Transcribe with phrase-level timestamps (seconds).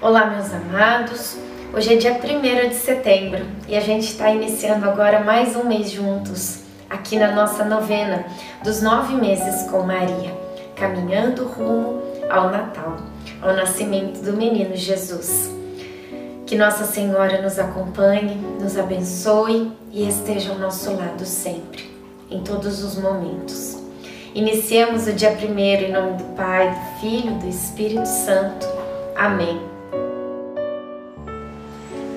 [0.00, 1.36] Olá, meus amados.
[1.74, 5.90] Hoje é dia 1 de setembro e a gente está iniciando agora mais um mês
[5.90, 8.24] juntos, aqui na nossa novena
[8.62, 10.32] dos nove meses com Maria,
[10.76, 12.00] caminhando rumo
[12.30, 12.98] ao Natal,
[13.42, 15.50] ao nascimento do menino Jesus.
[16.46, 21.90] Que Nossa Senhora nos acompanhe, nos abençoe e esteja ao nosso lado sempre,
[22.30, 23.76] em todos os momentos.
[24.32, 28.64] Iniciemos o dia 1 em nome do Pai, do Filho e do Espírito Santo.
[29.16, 29.77] Amém.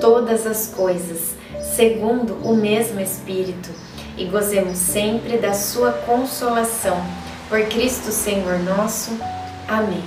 [0.00, 1.34] todas as coisas,
[1.74, 3.70] segundo o mesmo Espírito,
[4.16, 7.00] e gozemos sempre da sua consolação.
[7.48, 9.18] Por Cristo Senhor nosso.
[9.66, 10.02] Amém.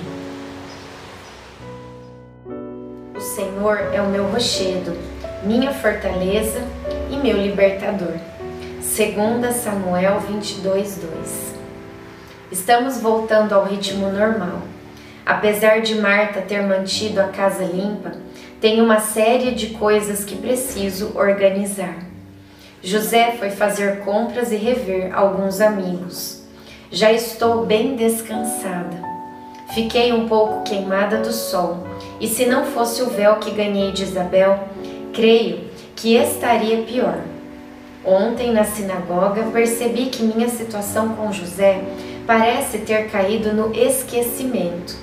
[3.16, 4.96] O Senhor é o meu rochedo,
[5.42, 6.60] minha fortaleza
[7.10, 8.14] e meu libertador.
[8.80, 11.52] 2 Samuel 22, 2
[12.50, 14.60] Estamos voltando ao ritmo normal.
[15.24, 18.12] Apesar de Marta ter mantido a casa limpa,
[18.62, 21.96] tem uma série de coisas que preciso organizar.
[22.80, 26.44] José foi fazer compras e rever alguns amigos.
[26.88, 29.02] Já estou bem descansada.
[29.74, 31.84] Fiquei um pouco queimada do sol,
[32.20, 34.68] e se não fosse o véu que ganhei de Isabel,
[35.12, 35.64] creio
[35.96, 37.18] que estaria pior.
[38.04, 41.80] Ontem na sinagoga percebi que minha situação com José
[42.28, 44.94] parece ter caído no esquecimento.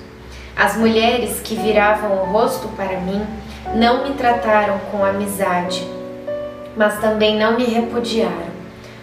[0.56, 3.25] As mulheres que viravam o rosto para mim
[3.75, 5.86] não me trataram com amizade,
[6.75, 8.50] mas também não me repudiaram.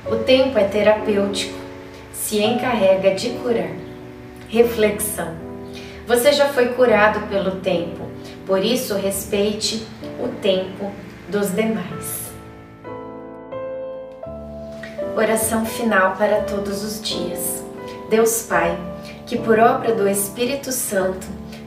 [0.07, 1.59] O tempo é terapêutico,
[2.13, 3.71] se encarrega de curar.
[4.49, 5.35] Reflexão:
[6.07, 8.07] Você já foi curado pelo tempo,
[8.47, 9.87] por isso respeite
[10.21, 10.93] o tempo
[11.29, 12.27] dos demais.
[15.17, 17.65] Oração final para todos os dias.
[18.11, 18.79] Deus Pai,
[19.27, 21.27] que por obra do Espírito Santo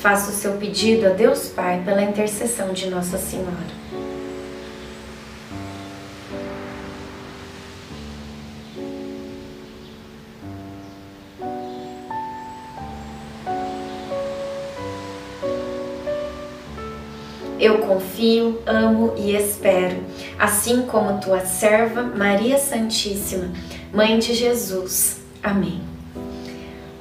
[0.00, 3.80] Faça o seu pedido a Deus Pai pela intercessão de Nossa Senhora.
[17.58, 19.98] Eu confio, amo e espero,
[20.38, 23.52] assim como tua serva Maria Santíssima,
[23.92, 25.20] Mãe de Jesus.
[25.42, 25.99] Amém.